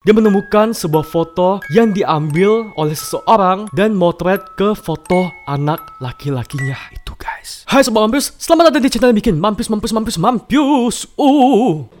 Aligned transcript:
Dia 0.00 0.16
menemukan 0.16 0.72
sebuah 0.72 1.04
foto 1.04 1.60
yang 1.76 1.92
diambil 1.92 2.72
oleh 2.80 2.96
seseorang 2.96 3.68
dan 3.76 3.92
motret 3.92 4.40
ke 4.56 4.72
foto 4.72 5.28
anak 5.44 5.76
laki-lakinya 6.00 6.72
itu 6.88 7.12
guys. 7.20 7.68
Hai 7.68 7.84
sobat 7.84 8.08
mampus, 8.08 8.32
selamat 8.40 8.72
datang 8.72 8.80
di 8.80 8.88
channel 8.88 9.12
yang 9.12 9.20
bikin 9.20 9.36
mampus 9.36 9.68
mampus 9.68 9.92
mampus 9.92 10.16
mampus. 10.16 11.04
Uh. 11.20 11.84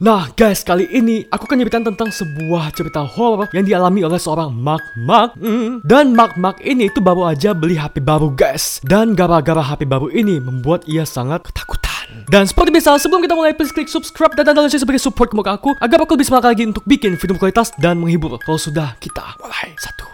Nah 0.00 0.32
guys, 0.32 0.64
kali 0.64 0.88
ini 0.88 1.28
aku 1.28 1.44
akan 1.44 1.60
nyeritain 1.60 1.84
tentang 1.84 2.08
sebuah 2.08 2.72
cerita 2.72 3.04
horor 3.04 3.44
yang 3.52 3.68
dialami 3.68 4.00
oleh 4.00 4.16
seorang 4.16 4.48
Mark 4.48 4.80
Mark 4.96 5.36
mm. 5.36 5.84
Dan 5.84 6.16
Mark 6.16 6.40
Mark 6.40 6.56
ini 6.64 6.88
itu 6.88 7.04
baru 7.04 7.28
aja 7.28 7.52
beli 7.52 7.76
HP 7.76 8.00
baru 8.00 8.32
guys 8.32 8.80
Dan 8.80 9.12
gara-gara 9.12 9.60
HP 9.60 9.84
baru 9.84 10.08
ini 10.08 10.40
membuat 10.40 10.88
ia 10.88 11.04
sangat 11.04 11.44
ketakutan 11.44 11.89
dan 12.30 12.46
seperti 12.46 12.70
biasa, 12.74 12.98
sebelum 12.98 13.22
kita 13.22 13.34
mulai, 13.38 13.54
please 13.54 13.70
klik 13.70 13.86
subscribe 13.86 14.34
dan 14.34 14.46
tanda 14.46 14.62
lonceng 14.62 14.82
sebagai 14.82 15.02
support 15.02 15.30
ke 15.30 15.50
aku 15.50 15.70
agar 15.78 16.02
aku 16.02 16.18
semangat 16.26 16.50
lagi 16.54 16.66
untuk 16.66 16.82
bikin 16.86 17.14
video 17.14 17.38
kualitas 17.38 17.70
dan 17.78 17.98
menghibur. 17.98 18.38
Kalau 18.42 18.58
sudah, 18.58 18.98
kita 18.98 19.38
mulai. 19.38 19.74
Satu, 19.78 20.09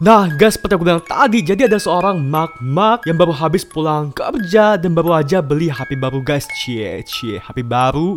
Nah 0.00 0.32
guys 0.32 0.56
seperti 0.56 0.80
aku 0.80 0.88
bilang 0.88 1.04
tadi 1.04 1.44
Jadi 1.44 1.68
ada 1.68 1.76
seorang 1.76 2.24
Mark 2.24 3.04
Yang 3.04 3.20
baru 3.20 3.36
habis 3.36 3.68
pulang 3.68 4.08
kerja 4.16 4.80
Dan 4.80 4.96
baru 4.96 5.12
aja 5.12 5.44
beli 5.44 5.68
HP 5.68 6.00
baru 6.00 6.24
guys. 6.24 6.48
Cie 6.56 7.04
cie 7.04 7.36
HP 7.36 7.60
baru. 7.60 8.16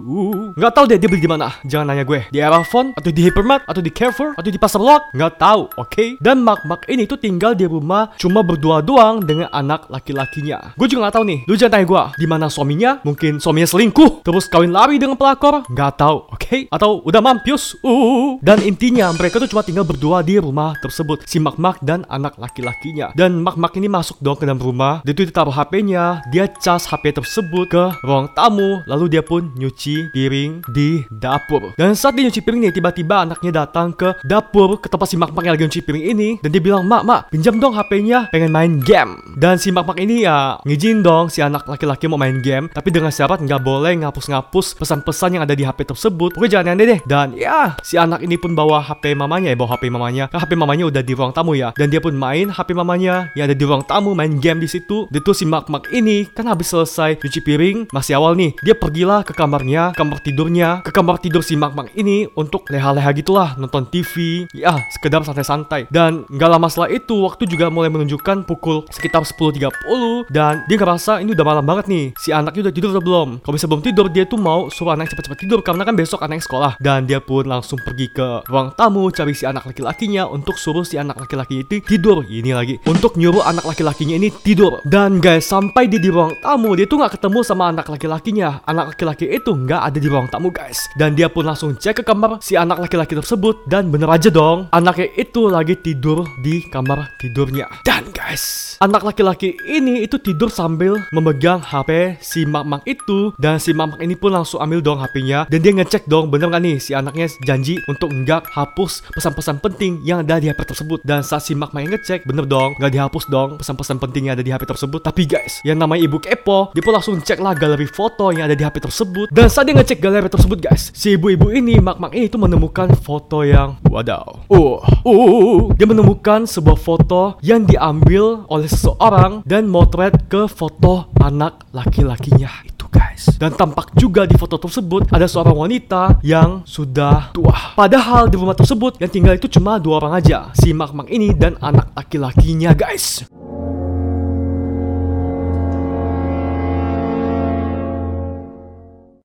Nggak 0.56 0.72
tahu 0.80 0.86
deh 0.88 0.96
dia 0.96 1.12
beli 1.12 1.20
di 1.20 1.28
mana. 1.28 1.52
Jangan 1.68 1.92
nanya 1.92 2.08
gue. 2.08 2.24
Di 2.32 2.40
Erafon 2.40 2.96
Atau 2.96 3.12
di 3.12 3.28
Hypermart 3.28 3.68
Atau 3.68 3.84
di 3.84 3.92
Carrefour 3.92 4.32
Atau 4.40 4.48
di 4.48 4.56
Pasar 4.56 4.80
Lok 4.80 5.12
Nggak 5.12 5.34
tahu 5.36 5.62
oke? 5.76 5.92
Okay? 5.92 6.16
Dan 6.24 6.40
Mark 6.48 6.88
ini 6.88 7.04
tuh 7.04 7.20
tinggal 7.20 7.52
di 7.52 7.68
rumah 7.68 8.16
Cuma 8.16 8.48
berdua 8.48 8.80
doang 8.80 9.20
Dengan 9.20 9.52
anak 9.52 9.92
laki-lakinya. 9.92 10.80
Gue 10.80 10.88
juga 10.88 11.12
nggak 11.12 11.16
tahu 11.20 11.26
nih. 11.28 11.40
Lu 11.52 11.60
jangan 11.60 11.84
tanya 11.84 11.86
gue 11.92 12.04
di 12.16 12.28
mana 12.32 12.48
suaminya? 12.48 13.04
Mungkin 13.04 13.44
suaminya 13.44 13.68
selingkuh 13.68 14.24
Terus 14.24 14.48
kawin 14.48 14.72
lari 14.72 15.04
dengan 15.04 15.20
pelakor? 15.20 15.68
Nggak 15.68 16.00
tahu 16.00 16.32
oke? 16.32 16.40
Okay? 16.40 16.72
Atau 16.72 17.04
udah 17.04 17.20
mampus 17.20 17.76
uh. 17.84 18.40
Dan 18.40 18.64
intinya 18.64 19.12
mereka 19.12 19.36
tuh 19.44 19.52
cuma 19.52 19.68
tinggal 19.68 19.84
berdua 19.84 20.24
di 20.24 20.40
rumah 20.40 20.80
tersebut. 20.80 21.28
Si 21.28 21.44
Mark 21.44 21.60
Mark 21.74 21.82
dan 21.82 22.06
anak 22.06 22.38
laki-lakinya. 22.38 23.18
Dan 23.18 23.42
Mark 23.42 23.58
Mark 23.58 23.74
ini 23.74 23.90
masuk 23.90 24.22
dong 24.22 24.38
ke 24.38 24.46
dalam 24.46 24.62
rumah. 24.62 25.02
Dia 25.02 25.18
tuh 25.18 25.26
ditaruh 25.26 25.50
HP-nya, 25.50 26.22
dia 26.30 26.46
cas 26.46 26.86
HP 26.86 27.18
tersebut 27.18 27.66
ke 27.66 27.84
ruang 28.06 28.30
tamu, 28.38 28.86
lalu 28.86 29.18
dia 29.18 29.26
pun 29.26 29.50
nyuci 29.58 30.14
piring 30.14 30.62
di 30.70 31.02
dapur. 31.10 31.74
Dan 31.74 31.98
saat 31.98 32.14
dia 32.14 32.30
nyuci 32.30 32.46
piring 32.46 32.70
nih, 32.70 32.74
tiba-tiba 32.78 33.26
anaknya 33.26 33.66
datang 33.66 33.90
ke 33.90 34.14
dapur 34.22 34.78
ke 34.78 34.86
tempat 34.86 35.10
si 35.10 35.18
Mark 35.18 35.34
Mark 35.34 35.50
yang 35.50 35.58
lagi 35.58 35.66
nyuci 35.66 35.82
piring 35.82 36.06
ini 36.14 36.30
dan 36.46 36.54
dia 36.54 36.62
bilang, 36.62 36.86
"Mak, 36.86 37.02
Mak, 37.10 37.22
pinjam 37.34 37.58
dong 37.58 37.74
HP-nya, 37.74 38.30
pengen 38.30 38.54
main 38.54 38.78
game." 38.78 39.18
Dan 39.34 39.58
si 39.58 39.74
Mark 39.74 39.90
Mark 39.90 39.98
ini 39.98 40.30
ya 40.30 40.62
ngizin 40.62 41.02
dong 41.02 41.34
si 41.34 41.42
anak 41.42 41.66
laki-laki 41.66 42.06
mau 42.06 42.22
main 42.22 42.38
game, 42.38 42.70
tapi 42.70 42.94
dengan 42.94 43.10
syarat 43.10 43.42
nggak 43.42 43.66
boleh 43.66 43.98
ngapus-ngapus 44.06 44.78
pesan-pesan 44.78 45.42
yang 45.42 45.44
ada 45.50 45.58
di 45.58 45.66
HP 45.66 45.90
tersebut. 45.90 46.38
Pokoknya 46.38 46.62
jangan 46.62 46.78
aneh 46.78 46.86
deh. 46.86 47.00
Dan 47.02 47.34
ya, 47.34 47.74
si 47.82 47.98
anak 47.98 48.22
ini 48.22 48.38
pun 48.38 48.54
bawa 48.54 48.78
HP 48.86 49.18
mamanya 49.18 49.50
ya, 49.50 49.58
bawa 49.58 49.74
HP 49.74 49.90
mamanya. 49.90 50.30
Kan 50.30 50.38
HP 50.38 50.54
mamanya 50.54 50.86
udah 50.86 51.02
di 51.02 51.14
ruang 51.18 51.32
tamu 51.32 51.56
ya 51.56 51.63
dan 51.72 51.88
dia 51.88 52.04
pun 52.04 52.12
main 52.12 52.52
HP 52.52 52.76
mamanya. 52.76 53.32
Yang 53.38 53.46
ada 53.48 53.56
di 53.56 53.64
ruang 53.64 53.84
tamu 53.88 54.12
main 54.12 54.36
game 54.42 54.60
di 54.60 54.68
situ. 54.68 55.08
Dia 55.08 55.24
tuh 55.24 55.32
si 55.32 55.48
Mark 55.48 55.72
Mark 55.72 55.88
ini 55.96 56.28
kan 56.28 56.50
habis 56.52 56.74
selesai 56.74 57.22
cuci 57.24 57.40
piring 57.40 57.78
masih 57.96 58.20
awal 58.20 58.36
nih. 58.36 58.52
Dia 58.66 58.76
pergilah 58.76 59.24
ke 59.24 59.32
kamarnya 59.32 59.94
kamar 59.94 60.20
tidurnya. 60.26 60.82
Ke 60.82 60.90
kamar 60.90 61.22
tidur 61.22 61.46
si 61.46 61.54
Mark 61.54 61.78
Mark 61.78 61.94
ini 61.94 62.26
untuk 62.34 62.66
leha-leha 62.68 63.14
gitulah 63.14 63.54
nonton 63.56 63.86
TV 63.88 64.44
ya 64.52 64.82
sekedar 64.90 65.22
santai-santai. 65.22 65.88
Dan 65.94 66.26
nggak 66.28 66.50
lama 66.50 66.68
setelah 66.68 66.90
itu 66.90 67.22
waktu 67.22 67.46
juga 67.46 67.70
mulai 67.70 67.94
menunjukkan 67.94 68.50
pukul 68.50 68.90
sekitar 68.90 69.22
10.30 69.22 70.34
dan 70.34 70.66
dia 70.66 70.78
ngerasa 70.80 71.22
ini 71.22 71.38
udah 71.38 71.46
malam 71.46 71.66
banget 71.66 71.86
nih. 71.86 72.06
Si 72.18 72.34
anaknya 72.34 72.70
udah 72.70 72.74
tidur 72.74 72.90
atau 72.98 73.04
belum? 73.04 73.30
Kalau 73.46 73.54
bisa 73.54 73.68
belum 73.70 73.84
tidur 73.86 74.08
dia 74.10 74.26
tuh 74.26 74.42
mau 74.42 74.72
suruh 74.74 74.98
anak 74.98 75.14
cepat-cepat 75.14 75.38
tidur. 75.38 75.60
Karena 75.62 75.86
kan 75.86 75.94
besok 75.94 76.26
anak 76.26 76.42
sekolah. 76.42 76.82
Dan 76.82 77.06
dia 77.06 77.22
pun 77.22 77.46
langsung 77.46 77.78
pergi 77.78 78.10
ke 78.10 78.48
ruang 78.50 78.74
tamu 78.74 79.14
cari 79.14 79.38
si 79.38 79.46
anak 79.46 79.70
laki-lakinya 79.70 80.26
untuk 80.26 80.58
suruh 80.58 80.82
si 80.82 80.98
anak 80.98 81.22
laki-laki 81.22 81.53
laki 81.54 81.62
itu 81.62 81.76
tidur. 81.86 82.26
Ini 82.26 82.52
lagi 82.58 82.76
untuk 82.90 83.14
nyuruh 83.20 83.46
anak 83.46 83.66
laki-lakinya 83.70 84.18
ini 84.18 84.34
tidur. 84.42 84.82
Dan 84.82 85.22
guys 85.22 85.46
sampai 85.46 85.86
dia 85.86 86.02
di 86.02 86.10
ruang 86.10 86.34
tamu 86.42 86.74
dia 86.74 86.90
tuh 86.90 86.98
nggak 86.98 87.20
ketemu 87.20 87.40
sama 87.46 87.70
anak 87.70 87.86
laki-lakinya. 87.86 88.66
Anak 88.66 88.96
laki-laki 88.96 89.30
itu 89.30 89.54
nggak 89.54 89.82
ada 89.94 89.98
di 90.02 90.08
ruang 90.10 90.28
tamu 90.34 90.50
guys. 90.50 90.90
Dan 90.98 91.14
dia 91.14 91.30
pun 91.30 91.46
langsung 91.46 91.78
cek 91.78 92.02
ke 92.02 92.04
kamar 92.04 92.42
si 92.42 92.58
anak 92.58 92.82
laki-laki 92.82 93.14
tersebut 93.14 93.70
dan 93.70 93.94
bener 93.94 94.10
aja 94.10 94.34
dong 94.34 94.72
anaknya 94.74 95.14
itu 95.14 95.46
lagi 95.46 95.78
tidur 95.78 96.26
di 96.42 96.66
kamar 96.74 97.14
tidurnya. 97.22 97.70
Dan 97.86 98.10
guys 98.10 98.76
anak 98.82 99.06
laki-laki 99.06 99.54
ini 99.70 100.04
itu 100.04 100.18
tidur 100.18 100.50
sambil 100.50 100.98
memegang 101.14 101.62
HP 101.62 102.18
si 102.24 102.48
mak-mak 102.48 102.82
itu. 102.90 103.36
Dan 103.38 103.62
si 103.62 103.76
mak-mak 103.76 104.02
ini 104.02 104.18
pun 104.18 104.34
langsung 104.34 104.64
ambil 104.64 104.82
dong 104.82 105.00
HP-nya 105.04 105.46
dan 105.52 105.60
dia 105.60 105.72
ngecek 105.76 106.08
dong 106.10 106.32
bener 106.32 106.50
gak 106.50 106.64
nih 106.64 106.78
si 106.80 106.92
anaknya 106.96 107.28
janji 107.44 107.78
untuk 107.92 108.10
nggak 108.12 108.50
hapus 108.56 109.04
pesan-pesan 109.12 109.60
penting 109.60 110.00
yang 110.04 110.24
ada 110.24 110.40
di 110.40 110.48
HP 110.50 110.64
tersebut. 110.64 111.00
Dan 111.04 111.22
saat 111.22 111.43
si 111.44 111.52
Mak 111.54 111.76
main 111.76 111.92
ngecek 111.92 112.24
bener 112.24 112.48
dong 112.48 112.80
nggak 112.80 112.92
dihapus 112.96 113.28
dong 113.28 113.60
pesan-pesan 113.60 114.00
penting 114.00 114.32
yang 114.32 114.40
ada 114.40 114.44
di 114.46 114.56
HP 114.56 114.64
tersebut. 114.64 115.04
Tapi 115.04 115.28
guys 115.28 115.60
yang 115.68 115.76
namanya 115.76 116.08
ibu 116.08 116.18
kepo 116.24 116.72
dia 116.72 116.80
pun 116.80 116.96
langsung 116.96 117.20
cek 117.20 117.44
lah 117.44 117.52
galeri 117.52 117.84
foto 117.84 118.32
yang 118.32 118.48
ada 118.48 118.56
di 118.56 118.64
HP 118.64 118.80
tersebut. 118.80 119.28
Dan 119.28 119.52
saat 119.52 119.68
dia 119.68 119.76
ngecek 119.76 120.00
galeri 120.00 120.32
tersebut 120.32 120.64
guys 120.64 120.96
si 120.96 121.20
ibu-ibu 121.20 121.52
ini 121.52 121.84
Mak 121.84 122.16
ini 122.16 122.32
tuh 122.32 122.40
menemukan 122.40 122.96
foto 122.96 123.44
yang 123.44 123.76
wadaw. 123.92 124.48
Uh, 124.48 124.80
uh, 125.04 125.12
uh, 125.12 125.62
dia 125.76 125.84
menemukan 125.84 126.48
sebuah 126.48 126.80
foto 126.80 127.36
yang 127.44 127.68
diambil 127.68 128.48
oleh 128.48 128.72
seseorang 128.72 129.44
dan 129.44 129.68
motret 129.68 130.16
ke 130.32 130.48
foto 130.48 131.12
anak 131.20 131.68
laki-lakinya 131.76 132.73
guys. 132.94 133.26
Dan 133.42 133.58
tampak 133.58 133.98
juga 133.98 134.30
di 134.30 134.38
foto 134.38 134.62
tersebut 134.62 135.10
ada 135.10 135.26
seorang 135.26 135.58
wanita 135.58 136.22
yang 136.22 136.62
sudah 136.64 137.34
tua. 137.34 137.74
Padahal 137.74 138.30
di 138.30 138.38
rumah 138.38 138.54
tersebut 138.54 139.02
yang 139.02 139.10
tinggal 139.10 139.34
itu 139.34 139.50
cuma 139.50 139.82
dua 139.82 139.98
orang 140.06 140.22
aja. 140.22 140.54
Si 140.54 140.70
Mak 140.70 140.94
Mak 140.94 141.10
ini 141.10 141.34
dan 141.34 141.58
anak 141.58 141.90
laki-lakinya 141.98 142.78
guys. 142.78 143.26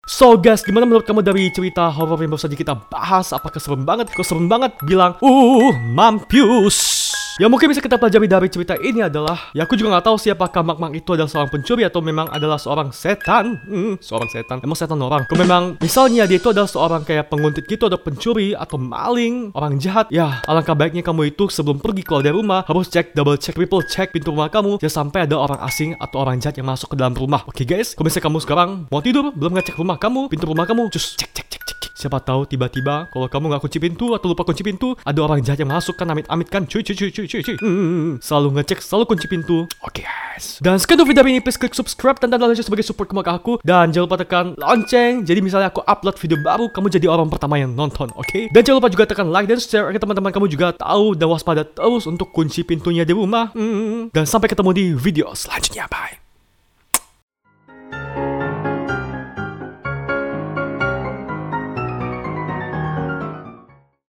So 0.08 0.34
guys, 0.34 0.66
gimana 0.66 0.82
menurut 0.82 1.06
kamu 1.06 1.22
dari 1.22 1.46
cerita 1.52 1.86
horor 1.94 2.18
yang 2.18 2.34
baru 2.34 2.42
saja 2.42 2.58
kita 2.58 2.74
bahas? 2.90 3.30
Apakah 3.30 3.62
serem 3.62 3.86
banget? 3.86 4.10
Kok 4.10 4.26
serem 4.26 4.50
banget? 4.50 4.74
Bilang, 4.82 5.14
uh, 5.22 5.70
mampus. 5.94 7.07
Yang 7.38 7.50
mungkin 7.54 7.70
bisa 7.70 7.78
kita 7.78 8.02
pelajari 8.02 8.26
dari 8.26 8.50
cerita 8.50 8.74
ini 8.82 8.98
adalah 8.98 9.54
Ya 9.54 9.62
aku 9.62 9.78
juga 9.78 9.94
nggak 9.94 10.10
tahu 10.10 10.16
siapakah 10.18 10.58
Mak 10.66 10.78
Mak 10.82 10.92
itu 10.98 11.14
adalah 11.14 11.30
seorang 11.30 11.50
pencuri 11.54 11.86
Atau 11.86 12.02
memang 12.02 12.26
adalah 12.34 12.58
seorang 12.58 12.90
setan. 12.90 13.62
Hmm, 13.62 13.94
Seorang 14.02 14.26
setan. 14.26 14.58
Emang 14.58 14.74
setan 14.74 14.98
orang. 14.98 15.22
Kalau 15.30 15.46
memang 15.46 15.62
misalnya 15.78 16.26
dia 16.26 16.42
itu 16.42 16.50
adalah 16.50 16.66
seorang 16.66 17.06
kayak 17.06 17.30
penguntit 17.30 17.70
gitu 17.70 17.86
Atau 17.86 18.02
pencuri 18.02 18.58
Atau 18.58 18.82
maling 18.82 19.54
Orang 19.54 19.78
jahat. 19.78 20.10
Ya 20.10 20.42
alangkah 20.50 20.74
baiknya 20.74 21.06
kamu 21.06 21.30
itu 21.30 21.46
sebelum 21.46 21.78
pergi 21.78 22.02
keluar 22.02 22.26
dari 22.26 22.34
rumah 22.34 22.66
Harus 22.66 22.90
cek 22.90 23.14
double 23.14 23.38
check 23.38 23.54
triple 23.54 23.86
check 23.86 24.10
pintu 24.10 24.34
rumah 24.34 24.50
kamu 24.50 24.82
Jangan 24.82 25.06
sampai 25.06 25.30
ada 25.30 25.38
orang 25.38 25.62
asing 25.62 25.94
Atau 26.02 26.18
orang 26.18 26.42
jahat 26.42 26.58
yang 26.58 26.66
masuk 26.66 26.90
ke 26.90 26.96
dalam 26.98 27.14
rumah. 27.14 27.46
Oke 27.46 27.62
okay, 27.62 27.78
guys. 27.78 27.94
Kalau 27.94 28.10
misalnya 28.10 28.26
kamu 28.26 28.38
sekarang 28.42 28.70
mau 28.90 28.98
tidur? 28.98 29.30
Belum 29.30 29.54
ngecek 29.54 29.78
rumah 29.78 29.94
kamu 29.94 30.26
Pintu 30.26 30.50
rumah 30.50 30.66
kamu 30.66 30.90
Just 30.90 31.14
cek 31.14 31.30
cek 31.30 31.46
cek 31.46 31.62
cek 31.70 31.77
Siapa 31.98 32.22
tahu 32.22 32.46
tiba-tiba 32.46 33.10
kalau 33.10 33.26
kamu 33.26 33.50
nggak 33.50 33.62
kunci 33.66 33.82
pintu 33.82 34.14
atau 34.14 34.30
lupa 34.30 34.46
kunci 34.46 34.62
pintu, 34.62 34.94
ada 35.02 35.18
orang 35.18 35.42
jahat 35.42 35.58
yang 35.58 35.74
masuk 35.74 35.98
kan 35.98 36.06
amit-amit 36.06 36.46
kan. 36.46 36.62
Cuy 36.62 36.86
cuy 36.86 36.94
cuy 36.94 37.10
cuy 37.10 37.26
cuy 37.26 37.42
cuy. 37.42 37.56
Hmm, 37.58 37.74
hmm, 37.74 37.90
hmm. 37.90 38.14
Selalu 38.22 38.48
ngecek, 38.54 38.78
selalu 38.78 39.04
kunci 39.10 39.26
pintu. 39.26 39.66
Oke 39.82 39.98
okay, 39.98 40.04
guys. 40.06 40.62
Dan 40.62 40.78
sekian 40.78 41.02
video 41.02 41.26
ini, 41.26 41.42
please 41.42 41.58
klik 41.58 41.74
subscribe 41.74 42.14
dan 42.22 42.30
tanda 42.30 42.46
lonceng 42.46 42.62
sebagai 42.62 42.86
support 42.86 43.10
ke 43.10 43.18
aku. 43.18 43.58
Dan 43.66 43.90
jangan 43.90 44.06
lupa 44.06 44.16
tekan 44.22 44.54
lonceng. 44.54 45.26
Jadi 45.26 45.42
misalnya 45.42 45.74
aku 45.74 45.82
upload 45.82 46.14
video 46.22 46.38
baru, 46.38 46.70
kamu 46.70 46.86
jadi 46.86 47.10
orang 47.10 47.26
pertama 47.26 47.58
yang 47.58 47.74
nonton, 47.74 48.14
oke? 48.14 48.30
Okay? 48.30 48.46
Dan 48.54 48.62
jangan 48.62 48.78
lupa 48.78 48.94
juga 48.94 49.04
tekan 49.10 49.34
like 49.34 49.50
dan 49.50 49.58
share 49.58 49.90
agar 49.90 49.98
teman-teman 49.98 50.30
kamu 50.30 50.46
juga 50.46 50.70
tahu 50.78 51.18
dan 51.18 51.26
waspada 51.26 51.66
terus 51.66 52.06
untuk 52.06 52.30
kunci 52.30 52.62
pintunya 52.62 53.02
di 53.02 53.10
rumah. 53.10 53.50
Hmm. 53.58 54.14
Dan 54.14 54.22
sampai 54.22 54.46
ketemu 54.46 54.70
di 54.70 54.84
video 54.94 55.34
selanjutnya. 55.34 55.90
Bye. 55.90 56.27